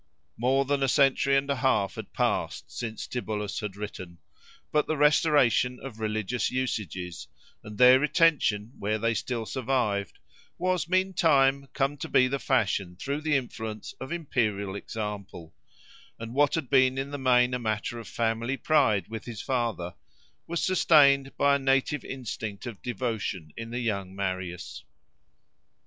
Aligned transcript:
More 0.35 0.65
than 0.65 0.81
a 0.81 0.87
century 0.87 1.37
and 1.37 1.47
a 1.47 1.57
half 1.57 1.93
had 1.93 2.11
past 2.11 2.71
since 2.71 3.05
Tibullus 3.05 3.59
had 3.59 3.75
written; 3.75 4.17
but 4.71 4.87
the 4.87 4.97
restoration 4.97 5.79
of 5.79 5.99
religious 5.99 6.49
usages, 6.49 7.27
and 7.63 7.77
their 7.77 7.99
retention 7.99 8.71
where 8.79 8.97
they 8.97 9.13
still 9.13 9.45
survived, 9.45 10.17
was 10.57 10.89
meantime 10.89 11.67
come 11.75 11.97
to 11.97 12.09
be 12.09 12.27
the 12.27 12.39
fashion 12.39 12.95
through 12.95 13.21
the 13.21 13.35
influence 13.35 13.93
of 13.99 14.11
imperial 14.11 14.73
example; 14.75 15.53
and 16.17 16.33
what 16.33 16.55
had 16.55 16.67
been 16.67 16.97
in 16.97 17.11
the 17.11 17.19
main 17.19 17.53
a 17.53 17.59
matter 17.59 17.99
of 17.99 18.07
family 18.07 18.57
pride 18.57 19.07
with 19.07 19.25
his 19.25 19.43
father, 19.43 19.93
was 20.47 20.63
sustained 20.63 21.31
by 21.37 21.57
a 21.57 21.59
native 21.59 22.03
instinct 22.03 22.65
of 22.65 22.81
devotion 22.81 23.53
in 23.55 23.69
the 23.69 23.81
young 23.81 24.15
Marius. 24.15 24.83